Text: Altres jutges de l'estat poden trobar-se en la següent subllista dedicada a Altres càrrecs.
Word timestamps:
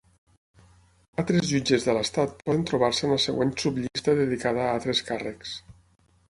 Altres 1.23 1.45
jutges 1.55 1.85
de 1.89 1.95
l'estat 1.97 2.33
poden 2.49 2.65
trobar-se 2.71 3.07
en 3.09 3.15
la 3.17 3.21
següent 3.29 3.55
subllista 3.67 4.19
dedicada 4.25 4.67
a 4.67 4.75
Altres 4.77 5.07
càrrecs. 5.13 5.57